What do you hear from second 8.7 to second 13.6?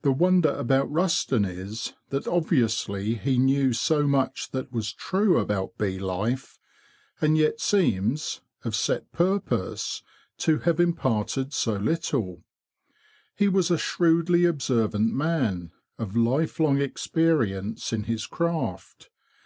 set purpose, to have imparted so littl. He